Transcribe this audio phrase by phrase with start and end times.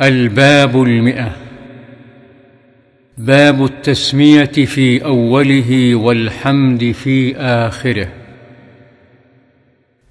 [0.00, 1.36] الباب المئة.
[3.18, 8.08] باب التسمية في أوله والحمد في آخره.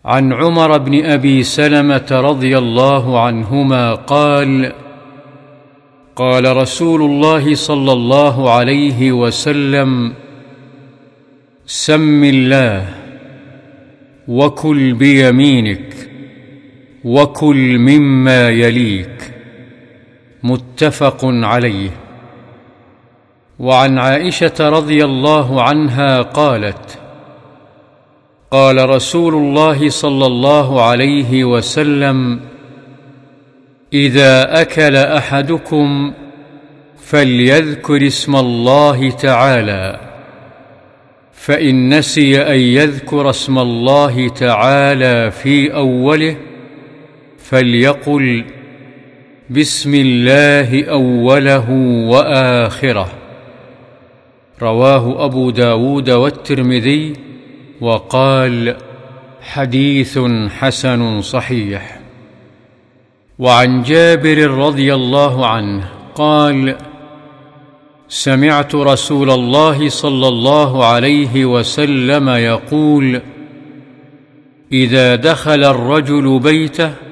[0.06, 4.74] عن عمر بن أبي سلمة رضي الله عنهما قال
[6.16, 10.14] قال رسول الله صلى الله عليه وسلم
[11.66, 12.96] سم الله
[14.28, 15.94] وكل بيمينك
[17.04, 19.31] وكل مما يليك.
[20.44, 21.90] متفق عليه.
[23.60, 27.00] وعن عائشة رضي الله عنها قالت
[28.52, 32.40] قال رسول الله صلى الله عليه وسلم
[33.94, 36.14] إذا أكل أحدكم
[36.98, 40.00] فليذكر اسم الله تعالى
[41.34, 46.36] فإن نسي أن يذكر اسم الله تعالى في أوله
[47.38, 48.46] فليقل
[49.52, 51.70] بسم الله أوله
[52.10, 53.12] وآخره.
[54.62, 57.14] رواه أبو داود والترمذي
[57.82, 58.76] وقال
[59.42, 62.00] حديث حسن صحيح.
[63.40, 66.78] وعن جابر رضي الله عنه قال
[68.08, 73.22] سمعت رسول الله صلى الله عليه وسلم يقول
[74.72, 77.11] إذا دخل الرجل بيته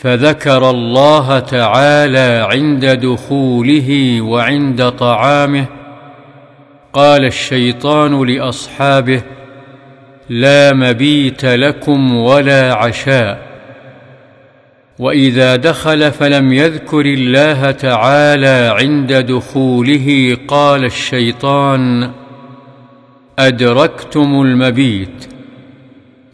[0.00, 5.66] فذكر الله تعالى عند دخوله وعند طعامه
[6.92, 9.22] قال الشيطان لأصحابه
[10.28, 13.46] لا مبيت لكم ولا عشاء
[14.98, 22.10] وإذا دخل فلم يذكر الله تعالى عند دخوله قال الشيطان
[23.38, 25.35] أدركتم المبيت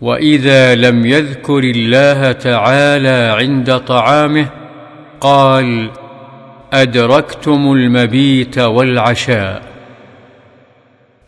[0.03, 4.47] واذا لم يذكر الله تعالى عند طعامه
[5.21, 5.91] قال
[6.73, 9.63] ادركتم المبيت والعشاء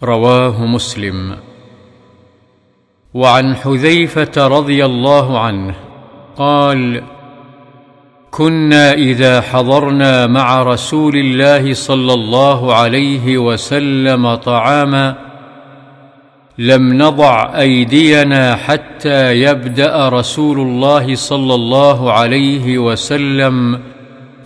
[0.03, 1.37] رواه مسلم.
[3.15, 5.75] وعن حذيفه رضي الله عنه
[6.37, 7.03] قال
[8.31, 15.34] كنا اذا حضرنا مع رسول الله صلى الله عليه وسلم طعاما
[16.59, 23.81] لم نضع أيدينا حتى يبدأ رسول الله صلى الله عليه وسلم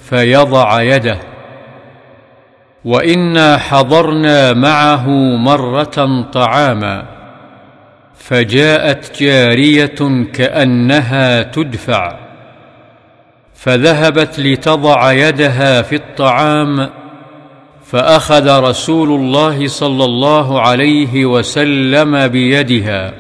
[0.01, 1.19] فيضع يده.
[2.85, 7.07] وإنا حضرنا معه مرة طعاما
[8.19, 12.17] فجاءت جارية كأنها تدفع
[13.55, 16.91] فذهبت لتضع يدها في الطعام
[17.91, 23.15] فأخذ رسول الله صلى الله عليه وسلم بيدها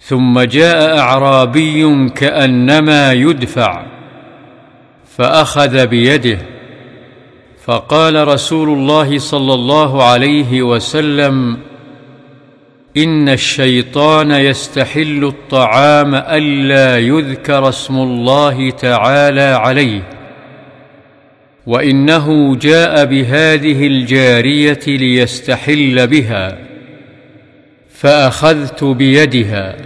[0.00, 3.86] ثم جاء أعرابي كأنما يدفع
[5.16, 6.38] فأخذ بيده
[7.64, 11.58] فقال رسول الله صلى الله عليه وسلم
[12.96, 20.19] إن الشيطان يستحل الطعام ألا يذكر اسم الله تعالى عليه.
[21.66, 26.58] وإنه جاء بهذه الجارية ليستحل بها
[27.90, 29.76] فأخذت بيدها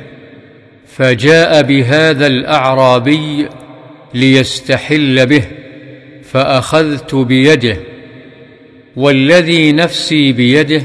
[0.87, 3.49] فجاء بهذا الأعرابي
[4.15, 5.45] ليستحل به
[6.23, 7.77] فأخذت بيده
[8.97, 10.83] والذي نفسي بيده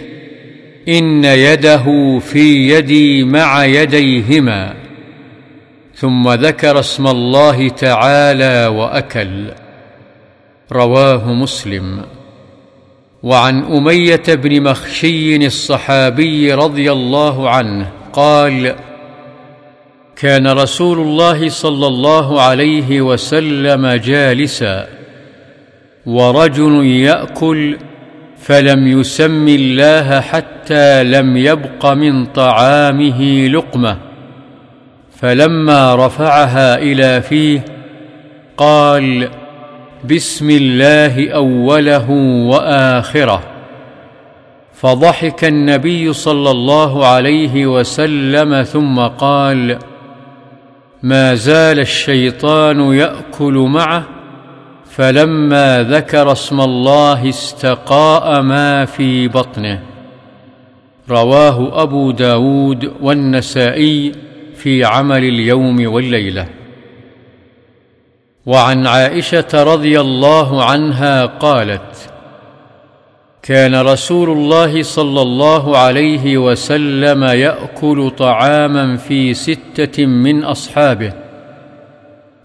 [0.88, 4.74] إن يده في يدي مع يديهما
[5.96, 9.52] ثم ذكر اسم الله تعالى وأكل.
[10.72, 12.02] رواه مسلم.
[13.24, 18.76] وعن أمية بن مخشي الصحابي رضي الله عنه قال
[20.16, 24.88] كان رسول الله صلى الله عليه وسلم جالسا
[26.06, 27.78] ورجل يأكل
[28.38, 33.98] فلم يسم الله حتى لم يبق من طعامه لقمة.
[35.18, 37.66] فلما رفعها إلى فيه
[38.58, 39.30] قال
[40.04, 42.10] بسم الله أوله
[42.50, 43.44] وآخره.
[44.74, 49.78] فضحك النبي صلى الله عليه وسلم ثم قال
[51.04, 54.04] ما زال الشيطان يأكل معه
[54.90, 59.80] فلما ذكر اسم الله استقاء ما في بطنه.
[61.10, 64.12] رواه أبو داود والنسائي
[64.56, 66.59] في عمل اليوم والليلة.
[68.46, 72.10] وعن عائشة رضي الله عنها قالت
[73.42, 81.14] كان رسول الله صلى الله عليه وسلم يأكل طعاما في ستة من أصحابه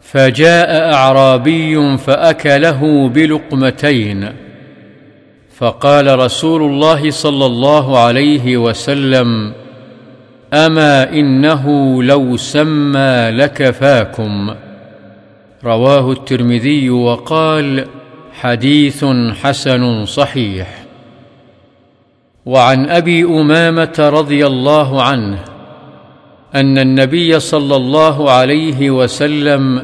[0.01, 4.33] فجاء أعرابي فأكله بلقمتين
[5.57, 9.53] فقال رسول الله صلى الله عليه وسلم
[10.53, 14.55] أما إنه لو سمى لكفاكم.
[15.65, 17.87] رواه الترمذي وقال
[18.41, 19.05] حديث
[19.43, 20.85] حسن صحيح.
[22.47, 25.39] وعن أبي أمامة رضي الله عنه
[26.55, 29.83] أن النبي صلى الله عليه وسلم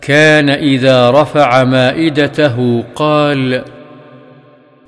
[0.00, 3.62] كان إذا رفع مائدته قال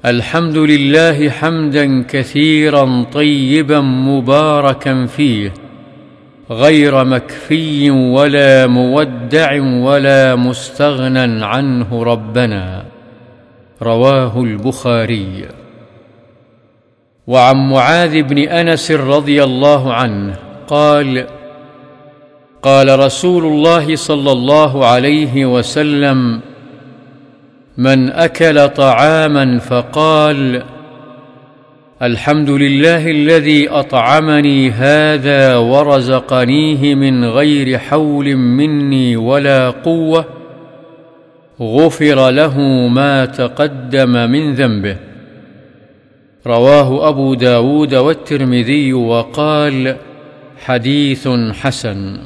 [0.05, 5.53] الحمد لله حمدا كثيرا طيبا مباركا فيه.
[6.51, 12.85] غير مكفي ولا مودع ولا مستغنى عنه ربنا.
[13.83, 15.49] رواه البخاري.
[17.27, 20.37] وعن معاذ بن أنس رضي الله عنه
[20.69, 21.27] قال
[22.63, 26.41] قال رسول الله صلى الله عليه وسلم
[27.77, 30.63] من أكل طعاما فقال
[32.03, 40.25] الحمد لله الذي أطعمني هذا ورزقنيه من غير حول مني ولا قوة
[41.61, 44.97] غفر له ما تقدم من ذنبه.
[46.47, 49.97] رواه أبو داود والترمذي وقال
[50.65, 52.19] حديث حسن.